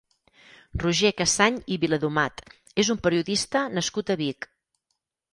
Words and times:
Roger 0.83 1.09
Cassany 1.17 1.59
i 1.75 1.75
Viladomat 1.83 2.41
és 2.83 2.89
un 2.93 2.99
periodista 3.09 3.61
nascut 3.75 4.09
a 4.15 4.17
Vic. 4.23 4.49